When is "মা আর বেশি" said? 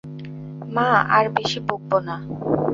0.75-1.59